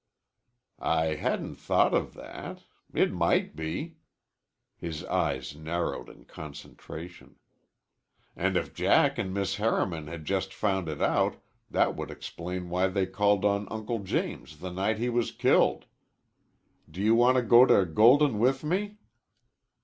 [0.79, 2.63] "I hadn't thought of that.
[2.91, 3.97] It might be."
[4.75, 7.35] His eyes narrowed in concentration.
[8.35, 11.35] "And if Jack an' Miss Harriman had just found it out,
[11.69, 15.85] that would explain why they called on Uncle James the night he was killed.
[16.89, 18.97] Do you want to go to Golden with me?"